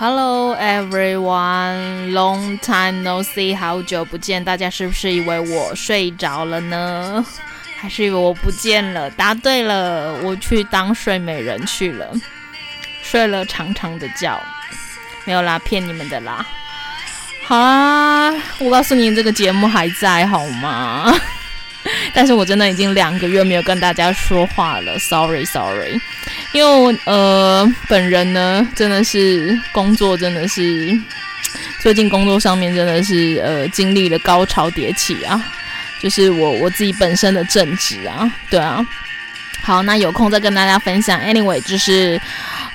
[0.00, 7.26] Hello everyone, long time no see，好久不见，大家是不是以为我睡着了呢？
[7.80, 9.10] 还是以为我不见了？
[9.10, 12.14] 答对了，我去当睡美人去了，
[13.02, 14.40] 睡了长长的觉，
[15.24, 16.46] 没有啦，骗你们的啦。
[17.44, 21.12] 好啊，我告诉你，这个节目还在好吗？
[22.12, 26.00] 但是我真的已经两个月没有跟大家说话了，sorry sorry。
[26.52, 30.98] 因为呃，本人呢，真的是工作，真的是
[31.80, 35.42] 最近工作上面真的是呃，经历了高潮迭起啊，
[36.00, 38.84] 就是我我自己本身的正职啊，对啊。
[39.60, 41.20] 好，那有空再跟大家分享。
[41.20, 42.18] Anyway，就是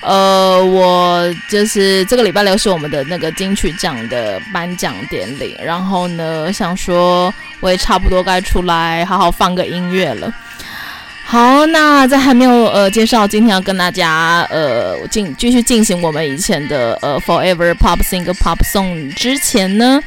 [0.04, 10.30] 呃，我就是这个礼拜六是我们的那个金曲奖的颁奖典礼，然后呢，想说我也差不多该出来好好放个音乐了。
[11.26, 19.98] 好，那在还没有呃介绍今天要跟大家呃进继续进行我们以前的呃 Forever Pop Sing Pop Song 之前呢，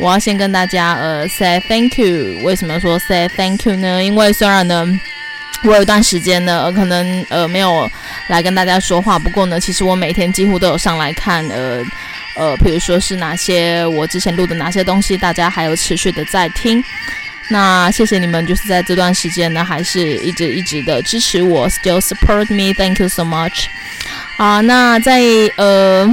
[0.00, 2.42] 我要先跟大家呃 say thank you。
[2.42, 4.02] 为什么说 say thank you 呢？
[4.02, 4.84] 因为虽然呢
[5.64, 7.90] 我有一段时间呢可能呃没有
[8.28, 11.82] 来跟大家说话，不过呢其实我每天几乎都有上来看呃
[12.36, 16.84] 呃，比如说是哪些我之前录的哪些东西，大家还有持续的在听。
[17.48, 23.66] 那谢谢你们，就是在这段时间呢，还是一直一直的支持我，still support me，thank you so much。
[24.36, 25.22] 啊，那在
[25.56, 26.06] 呃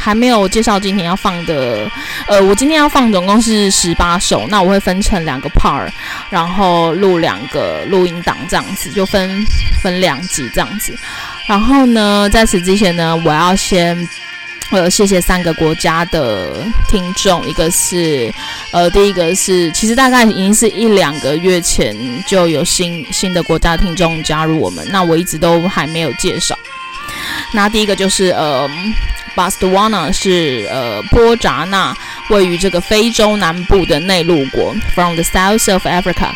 [0.00, 1.86] 还没有介绍今天要放的，
[2.26, 5.86] 呃，我今天要放总共是十八首，那我会分成两个 part，
[6.30, 9.44] 然后录两个录音档这样子，就分
[9.82, 10.98] 分两集这样子。
[11.46, 14.08] 然后呢，在此之前呢，我要先。
[14.72, 18.32] 呃，谢谢三个国家的听众，一个是，
[18.70, 21.92] 呃，第一个是，其实大概已经是一两个月前
[22.24, 26.56] 就有新新的国家听众加入我们，那我一直都还没有介绍。
[27.52, 28.70] 那第一个就是呃
[29.48, 31.94] ，Botswana 是呃波扎纳，
[32.28, 36.30] 位于这个非洲南部的内陆国，from the south of Africa。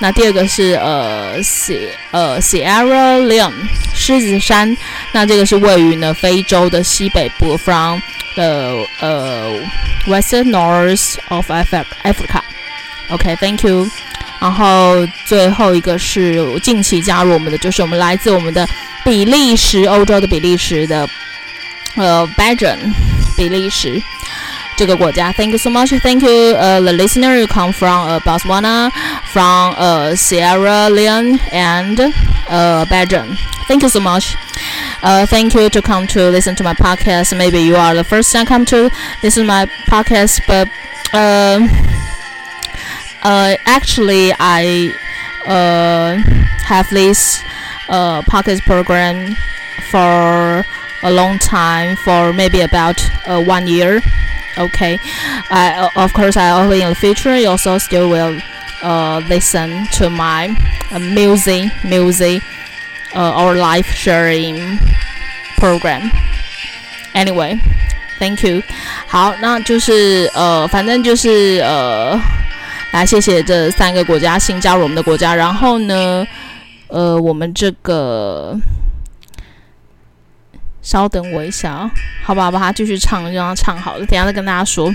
[0.00, 3.52] 那第二个是呃，Si 呃 Sierra Leone
[3.94, 4.76] 狮子山，
[5.12, 8.00] 那这个是位于呢非洲的西北部，from
[8.34, 9.60] the 呃
[10.06, 12.40] western north of Africa。
[13.08, 13.88] OK，Thank you。
[14.40, 18.66] 然后最后一个是近期加入我们的，就是我们来自我们的
[19.04, 21.06] 比利时，欧洲的比利时的
[21.95, 22.93] 呃 Belgium
[23.35, 24.01] 比利时。
[24.77, 25.97] 这个国家，Thank you so much.
[26.01, 28.91] Thank you, uh, the listener you come from uh, Botswana,
[29.31, 31.97] from uh, Sierra Leone and
[32.49, 33.37] uh, Belgium.
[33.69, 34.35] Thank you so much.
[35.01, 37.37] Uh, thank you to come to listen to my podcast.
[37.37, 38.89] Maybe you are the first time come to
[39.23, 40.67] listen to my podcast, but
[41.13, 41.65] uh,
[43.23, 44.93] uh, actually I
[45.47, 46.17] uh,
[46.65, 47.41] have this
[47.87, 49.37] uh, podcast program
[49.89, 50.65] for
[51.03, 54.01] a long time, for maybe about uh, one year.
[54.57, 54.97] Okay,
[55.51, 58.39] I of course I hope in the future you also still will
[58.81, 60.55] uh listen to my
[60.91, 62.41] uh, music music
[63.13, 64.79] uh, or live sharing
[65.57, 66.09] program.
[67.13, 67.59] Anyway,
[68.17, 68.63] thank you.
[69.07, 72.19] 好，那就是呃，反正就是呃，
[72.91, 76.25] 来谢谢这三个国家新加入我们的国家，然后呢，
[76.87, 78.57] 呃，我们这个。
[80.82, 81.90] 稍等我一下啊，
[82.24, 84.06] 好吧，把它继续唱，就让它唱好了。
[84.06, 84.92] 等下再跟大家说。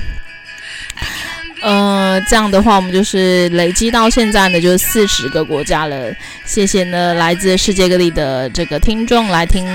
[1.62, 6.14] 呃，这样的话，我们就是累积到现在呢，就是四十个国家了。
[6.46, 9.66] 谢谢呢，来自世界各地的这个听众来听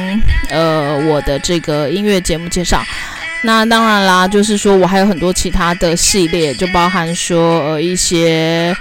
[0.51, 2.81] 呃我的这个音乐节目介绍。
[3.43, 8.77] 那当然啦，就是说我还有很多其他的系列，就包含说呃一些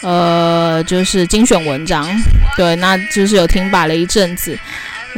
[0.00, 2.08] 呃就是精选文章，
[2.56, 4.56] 对，那就是有停摆了一阵子。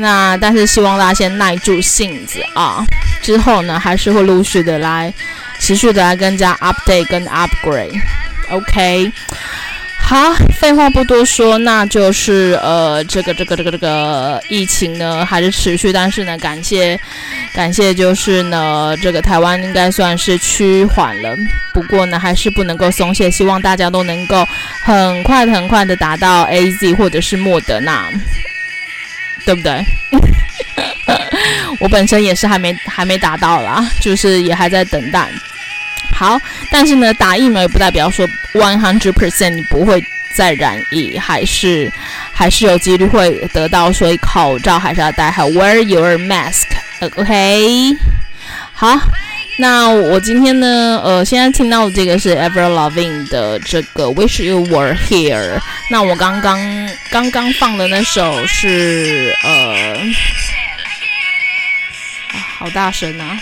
[0.00, 2.82] 那但是希望大家先耐住性子啊，
[3.22, 5.12] 之后呢还是会陆续的来，
[5.58, 9.12] 持续的来跟大家 update 跟 upgrade，OK，
[9.98, 16.98] 好，废话不多说，那就是呃这个这个这个这个疫情呢还是持续，但是呢感谢
[17.54, 21.36] 感谢就是呢这个台湾应该算是趋缓了，
[21.74, 24.48] 不过呢还是不能够松懈，希望大家都能够
[24.82, 28.08] 很快很快的达到 AZ 或者是莫德纳。
[29.44, 29.84] 对不对？
[31.80, 35.28] 我本身也是还没还没达到啦，就是也还在等待。
[36.14, 36.38] 好，
[36.70, 40.04] 但是呢，打疫苗也不代表说 one hundred percent 你不会
[40.34, 41.90] 再染疫，还是
[42.32, 47.96] 还是有几率会得到，所以口罩还是要戴好，wear your mask，OK？
[48.72, 48.98] 好。
[49.60, 55.60] 那我今天呢，呃，现在听到的这个是 Avril Lavigne 的这个 Wish You Were Here。
[55.90, 56.58] 那我刚刚
[57.10, 59.98] 刚刚放的那首是呃，
[62.32, 63.38] 啊，好大声啊！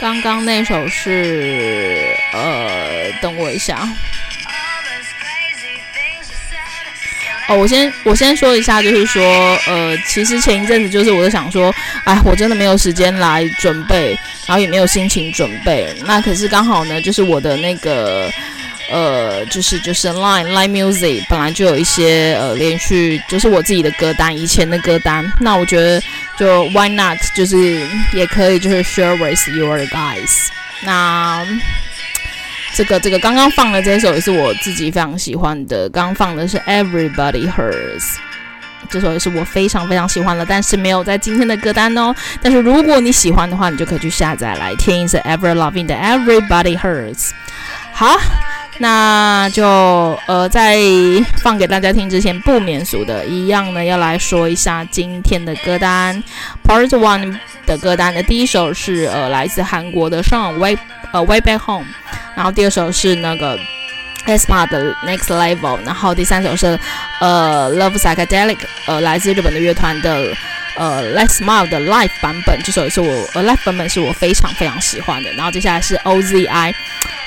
[0.00, 3.86] 刚刚那首是呃，等我一下。
[7.46, 9.22] 哦，我先我先说一下，就是说，
[9.66, 11.74] 呃，其实前一阵子就是我就想说，
[12.04, 15.94] 哎，我真的没有时间来准备，然后也没有心情准备。
[16.06, 18.30] 那可是刚好呢，就是我的那个，
[18.90, 25.24] 呃，就是就是 Line Line Music 本来就有一些呃连续，就是我自己的歌单，以前的歌单。
[25.38, 26.02] 那我觉得
[26.38, 30.48] 就 Why not，就是也可以就是 share with your guys。
[30.82, 31.46] 那。
[32.74, 38.16] 这个这个刚刚放的这首也是我自己非常喜欢的，刚刚放的是 Everybody Hurts，
[38.90, 42.12] 这首也是我非常非常喜欢的，但是没有在今天的歌单哦。
[42.42, 47.30] 但是如果你喜欢的话，你就可以去下载来听一下 Ever Loving 的 Everybody Hurts。
[47.92, 48.18] 好，
[48.78, 49.64] 那就
[50.26, 50.78] 呃在
[51.42, 56.22] 放给大家听之前，不免俗的一样呢，要来说一下今天的歌单。
[56.66, 60.76] Part One 的歌单的第一首是呃来自韩国的 Sean Way
[61.12, 61.86] 呃 Way Back Home。
[62.34, 63.58] 然后第二首是那个
[64.26, 66.78] aespa 的 Next Level，然后第三首是
[67.20, 70.34] 呃 Love Psychedelic，呃来自日本的乐团的
[70.76, 75.32] 呃 Let's Smile 的 Live 版本，这首也是我呃 Live 版本是我非常非常喜欢的。
[75.32, 76.74] 然后接下来是 OZI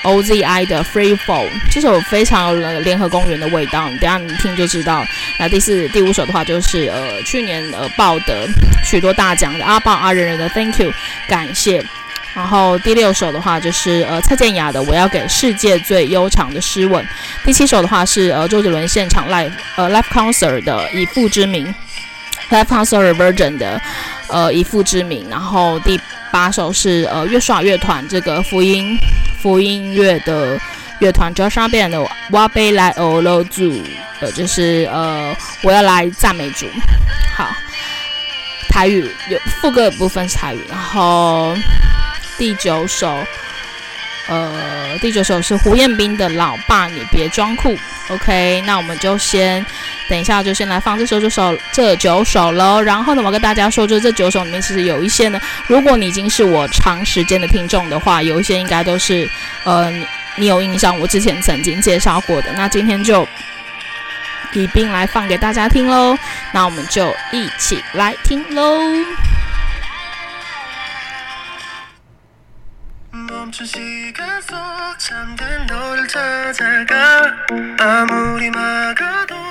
[0.03, 5.05] OZI 的 Free Fall，这首非常有联合公园的味道，你等下你听就知道。
[5.37, 8.47] 那第四、第五首的话就是呃去年呃报的
[8.83, 10.93] 许多大奖的阿爆阿仁仁的 Thank You，
[11.27, 11.83] 感谢。
[12.33, 17.03] 然后第六首的话就是呃蔡健雅的我要给世界最悠长的诗吻。
[17.43, 21.73] 第七首的话是呃周杰伦现场 live 呃 live concert 的以父之名
[22.51, 23.81] live concert version 的
[24.27, 25.27] 呃以父之名。
[25.29, 25.99] 然后第
[26.31, 28.95] 八首是呃越耍乐团这个福音
[29.41, 30.59] 福音乐的
[30.99, 33.81] 乐团 Joshua Band 的哇贝来欧罗祖
[34.19, 36.67] 呃就是呃我要来赞美主。
[37.35, 37.49] 好，
[38.69, 41.55] 台语有副歌的部分是台语，然后。
[42.37, 43.25] 第九首，
[44.27, 47.69] 呃，第九首是胡彦斌的《老爸，你别装酷》。
[48.09, 49.65] OK，那我们就先
[50.07, 52.79] 等一下，就先来放这首这首这九首喽。
[52.81, 59.29] 然后呢，我跟大家说，就这九首里面，其实有一些呢，如果你已经是我长时间的听众的话，有一些应该都是，
[59.63, 59.91] 呃，
[60.35, 62.53] 你有印象，我之前曾经介绍过的。
[62.53, 63.27] 那今天就
[64.53, 66.17] 一并来放给大家听喽。
[66.53, 68.79] 那我们就一起来听喽。
[73.47, 74.57] 멈춘 시간 속
[74.97, 77.33] 잠든 너를 찾아가.
[77.79, 79.46] 아무리 막아도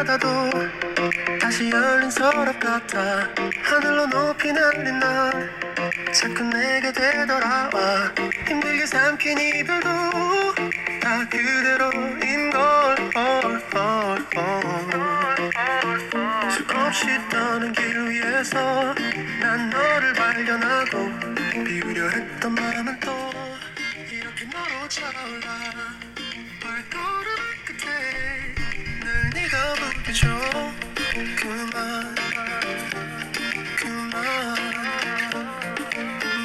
[0.00, 0.50] 바다도
[1.38, 3.28] 다시 열린 서랍 같아.
[3.62, 5.50] 하늘로 높이 날린 난
[6.10, 8.14] 자꾸 내게 되돌아와.
[8.48, 9.88] 힘들게 삼킨 이별도
[11.02, 12.96] 다 그대로인 걸.
[16.50, 18.94] 수없이 떠는 길 위에서
[19.40, 21.10] 난 너를 발견하고
[21.62, 23.30] 비우려 했던 마음은 또
[24.10, 25.60] 이렇게 너로 차올라.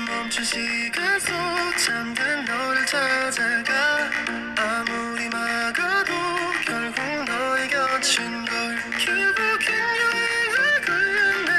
[0.07, 1.33] 멈춘 시간 속
[1.77, 4.09] 잠든 너를 찾아가.
[4.57, 6.13] 아무리 막아도
[6.65, 11.51] 결국 너의 곁인 걸 결국엔 여행을 걸렸네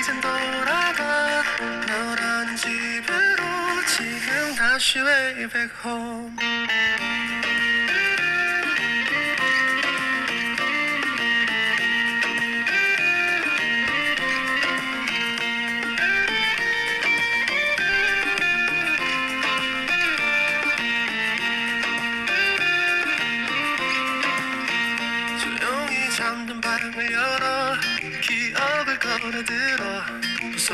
[0.00, 1.42] 이젠 돌아가.
[1.86, 6.05] 너라는 집으로 지금 다시 way back home.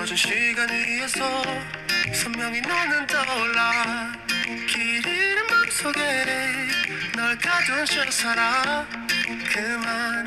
[0.03, 1.43] 멈춰진 시간 위에서
[2.13, 4.13] 선명히 너는 떠올라
[4.69, 6.01] 길 잃은 밤속에
[7.15, 8.85] 널 가둔 실사라
[9.53, 10.27] 그만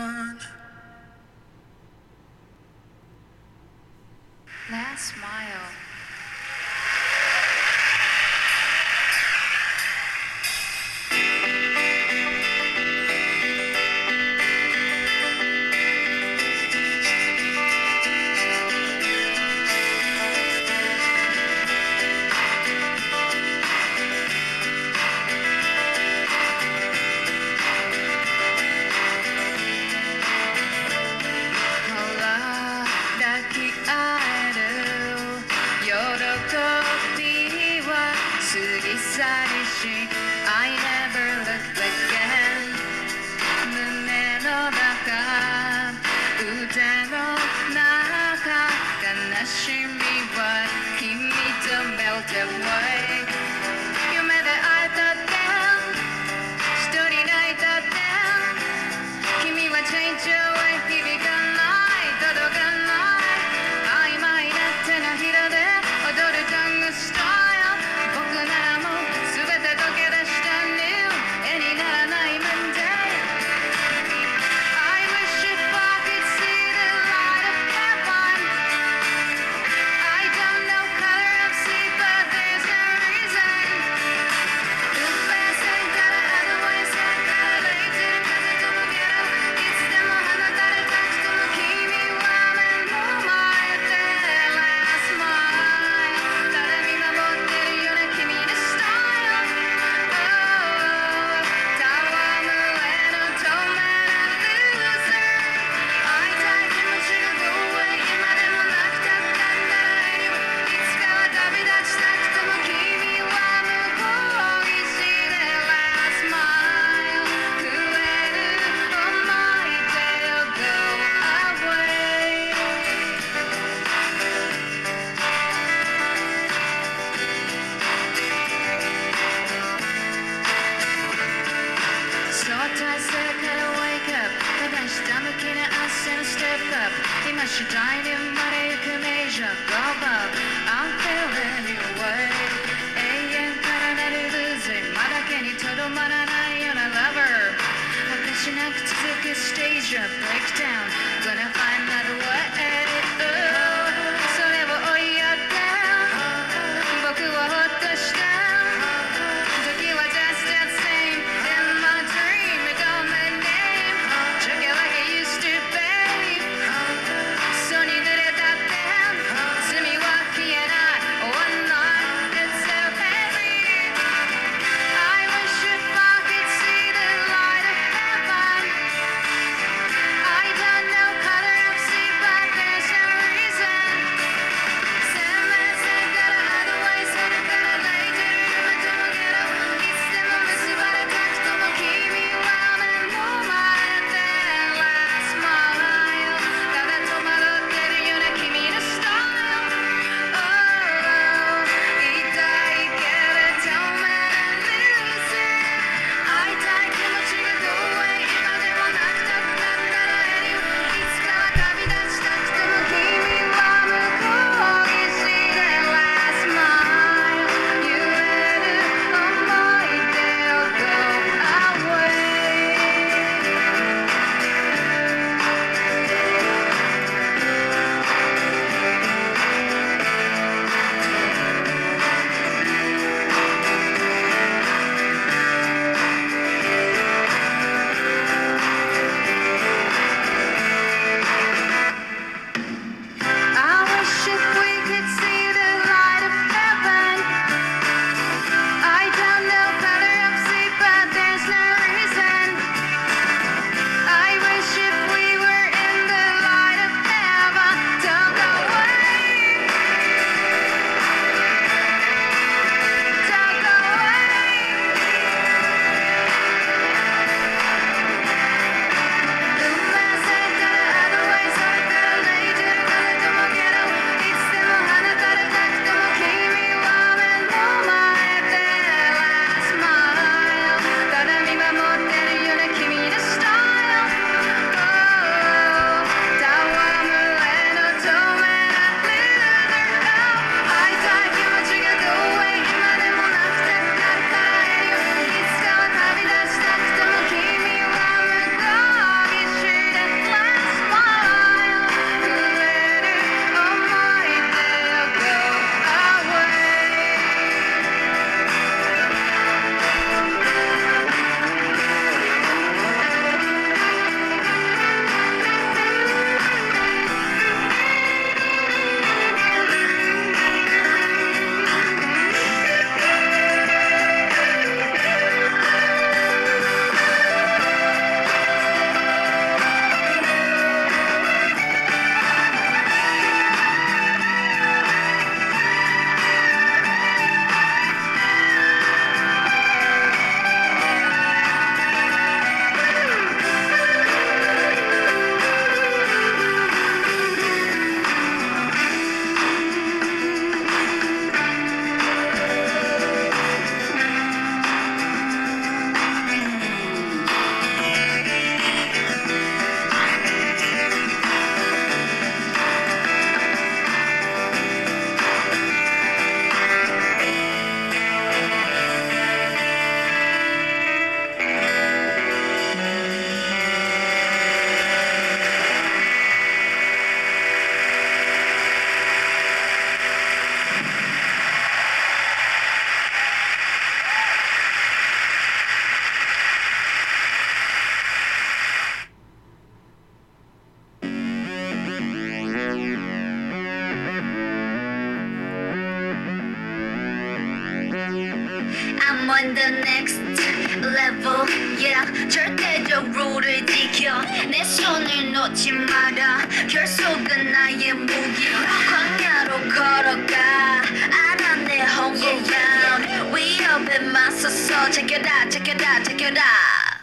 [406.00, 408.52] 놓지 마라 결속은 나의 무기
[408.88, 412.98] 광야로 걸어가 알아 내 홍보야
[413.34, 416.96] 위협에 맞서서 Check it out check it out check it out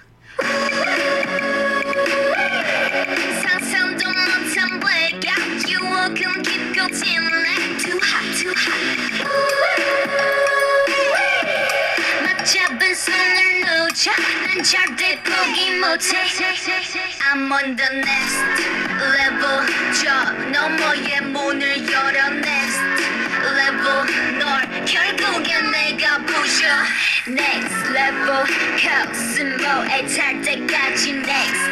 [3.41, 9.66] 상상도 못한 blackout 유혹은 깊고 진해 Too hot too hot
[12.98, 14.10] 상상 못해
[14.44, 16.18] 난 절대 포기 못해
[17.30, 18.42] I'm on the next
[19.14, 19.62] level
[19.94, 22.82] 저 너머의 문을 열어 next
[23.54, 24.04] level
[24.40, 26.66] 널 결국엔 내가 부셔
[27.28, 28.42] next level
[28.82, 31.70] 코스모에 탈 때까지 next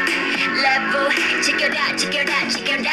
[0.63, 1.11] level
[1.43, 2.91] 지켜라 지켜라 지켜라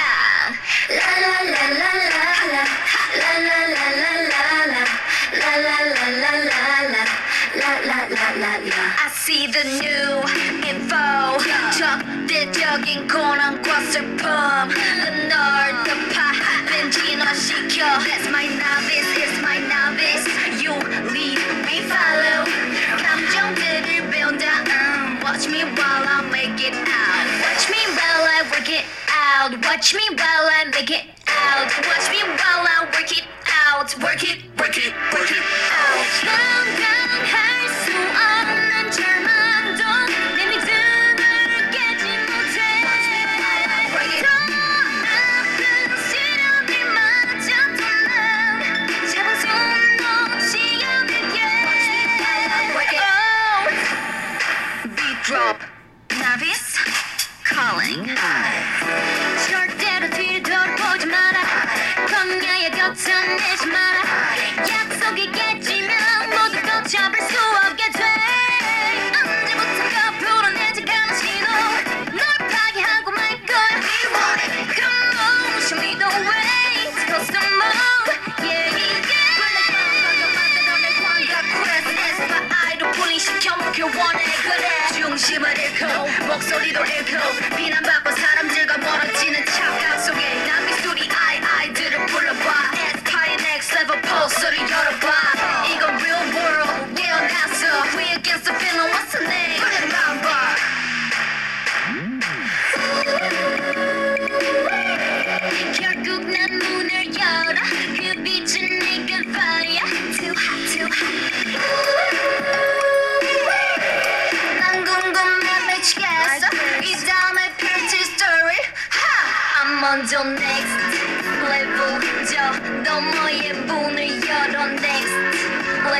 [0.90, 2.66] 라라라라라라
[3.14, 4.86] 라라라라라라
[5.40, 7.23] 라라라라라라
[7.57, 10.23] La la la la la I see the new
[10.69, 11.39] info
[11.79, 14.27] 적대적인 고난과 슬픔
[15.29, 16.33] 널 덮아
[16.91, 20.25] 진화시켜 That's my novice, it's my novice
[20.63, 20.73] You
[21.13, 22.45] lead, we follow
[23.03, 28.69] 감정들을 배운다 um, Watch me while I make it out Watch me while I work
[28.69, 33.25] it out Watch me while I make it out Watch me while I work it
[33.25, 33.96] out out.
[34.02, 36.04] Work it, work it, work it out.
[36.24, 36.64] Her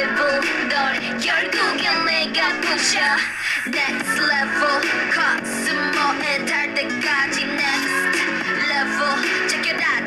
[0.06, 3.00] 널 결국엔 내가 부셔
[3.68, 4.82] next level
[5.14, 8.20] 코스모에 달 때까지 next
[8.68, 9.16] level
[9.48, 10.04] check it out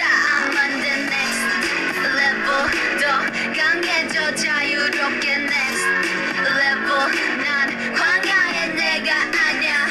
[0.00, 1.44] I'm on the next
[2.16, 2.62] level
[3.00, 3.04] 더
[3.52, 5.84] 강해져 자유롭게 next
[6.40, 7.04] level
[7.44, 9.88] 난 광야의 내가 아냐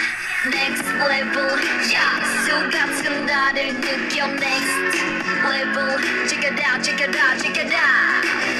[0.47, 1.51] next level
[1.93, 4.97] 야수 같은 나를 느껴 next
[5.43, 8.50] level check it out check it out check it out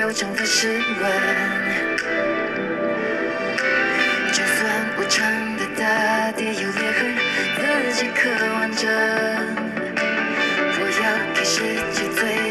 [0.00, 0.80] 有整分时温，
[4.32, 4.58] 就算
[4.96, 7.14] 无常的大地有裂痕，
[7.90, 8.88] 自己刻完整。
[10.78, 11.60] 我要给世
[11.92, 12.49] 界最。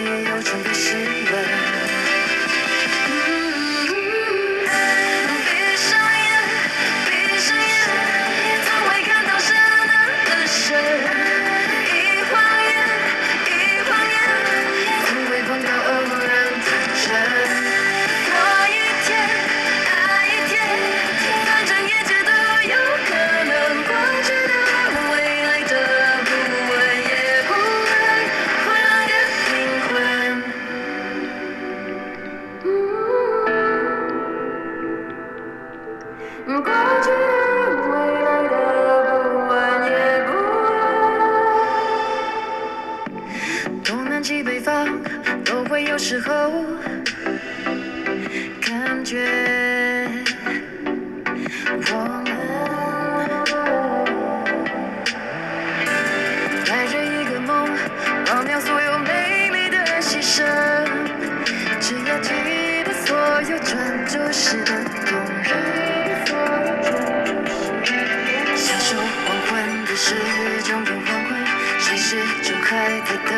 [72.19, 73.31] 地中海的灯，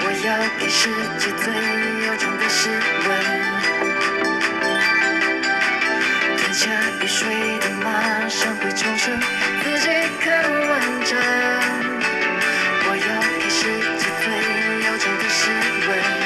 [0.00, 1.46] 我要给世界最
[2.06, 2.68] 悠长的诗
[3.06, 3.08] 文。
[6.36, 6.62] 吞下
[7.00, 7.18] 雨水
[7.60, 9.16] 的马，上会重生，
[9.62, 9.86] 自己
[10.20, 10.72] 看完
[11.04, 11.16] 整。
[12.86, 13.60] 我要给世
[13.96, 14.26] 界最
[14.84, 15.40] 悠长的诗
[15.86, 16.23] 文。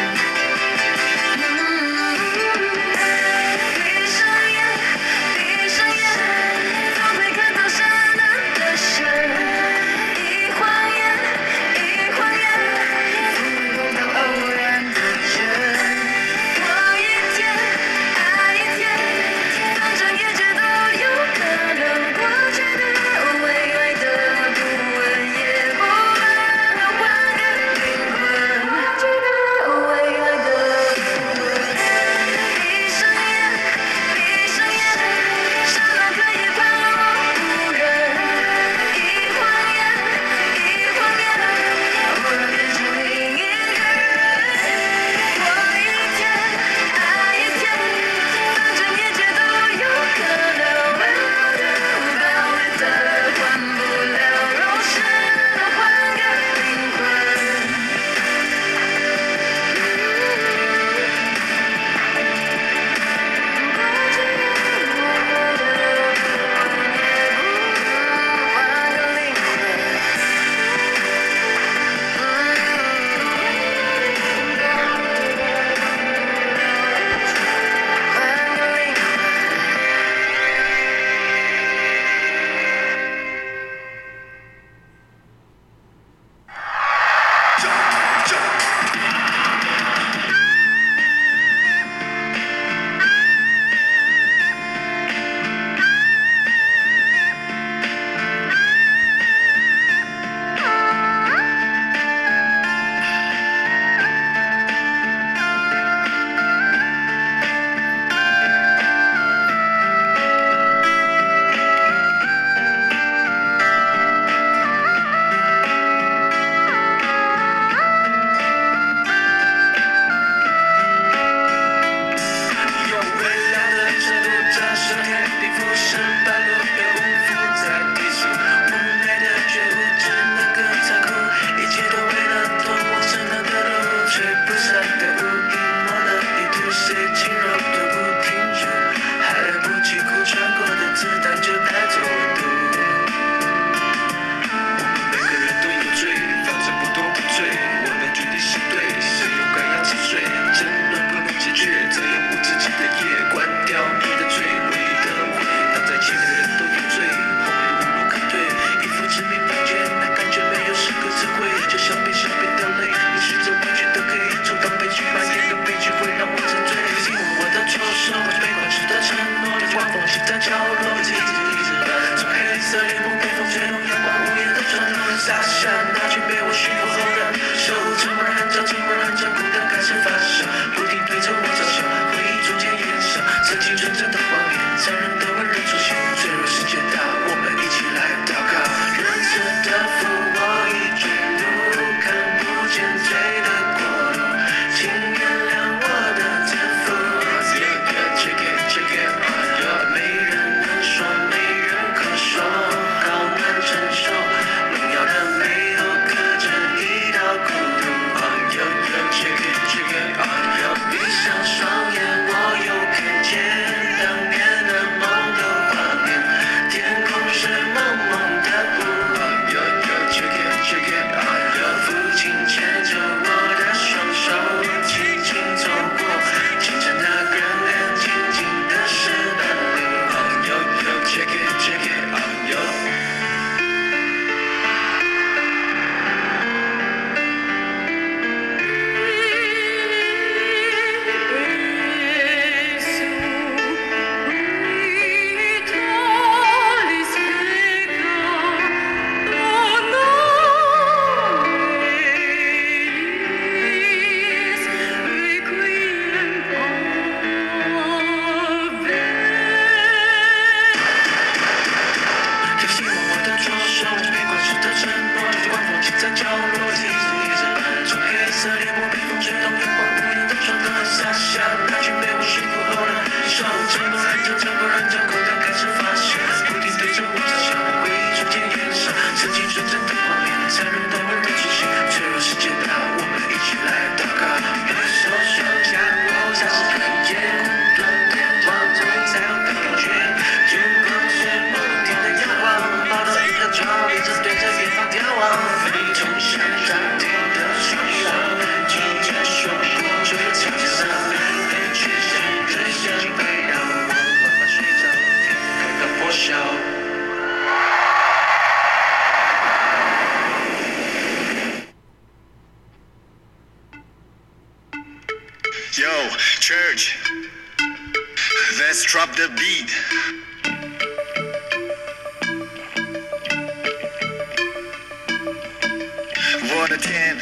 [326.78, 327.16] 天，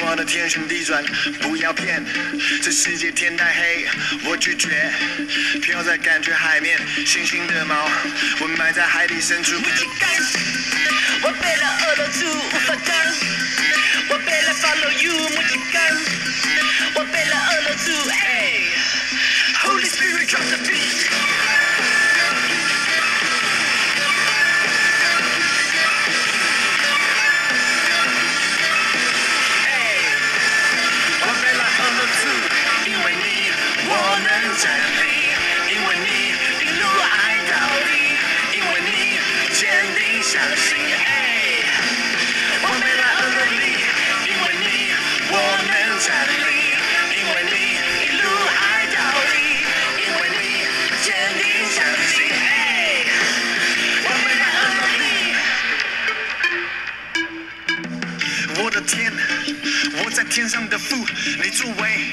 [0.00, 1.04] 我的天旋地转，
[1.40, 2.04] 不要骗，
[2.62, 3.86] 这世界天太黑，
[4.24, 4.92] 我拒绝。
[5.60, 7.88] 飘在感觉海面，星星的猫，
[8.40, 9.58] 我埋在海底深处。
[9.58, 10.38] 不去干死，
[11.22, 13.12] 我背了恶的主无法干，
[14.10, 15.96] 我背了 follow you，不去干，
[16.94, 18.60] 我背了恶的主哎
[19.62, 21.03] ，Holy Spirit drops the beat。
[60.34, 60.96] 天上的父
[61.40, 62.10] 你作为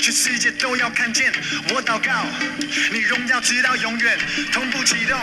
[0.00, 1.32] 全世界都要看见
[1.70, 2.24] 我祷告
[2.92, 4.16] 你荣耀直到永远
[4.52, 5.18] 同步启动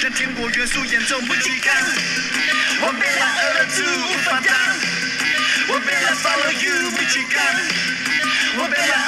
[0.00, 1.74] 让天国元素演奏不体看
[2.82, 3.82] 我变了俄罗斯
[4.28, 4.52] 方块
[5.70, 7.42] 我变了 follow you 母体感
[8.58, 9.05] 我变了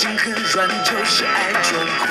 [0.00, 2.06] 心很软，就是爱装酷。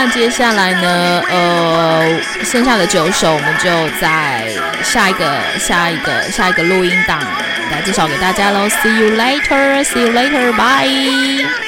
[0.00, 1.20] 那接下来呢？
[1.28, 3.68] 呃，剩下的九首我们就
[4.00, 4.48] 在
[4.80, 7.18] 下一个、下一个、下一个录音档
[7.72, 8.68] 来介绍给大家喽。
[8.68, 11.67] See you later, see you later, bye.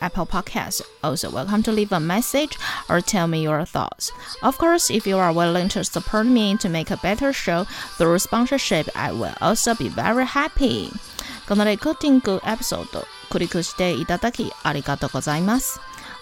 [0.00, 0.82] Apple Podcasts.
[1.02, 2.58] Also, welcome to leave a message
[2.88, 4.10] or tell me your thoughts.
[4.42, 7.64] Of course, if you are willing to support me to make a better show
[7.98, 10.90] through sponsorship, I will also be very happy.
[11.48, 15.80] このレコーディングエピソード、クリックしていただきありがとうございます。